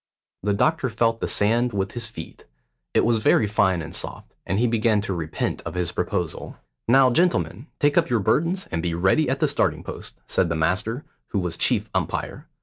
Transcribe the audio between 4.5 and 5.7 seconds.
he began to repent